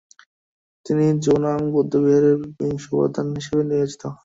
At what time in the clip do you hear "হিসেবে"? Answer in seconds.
3.37-3.63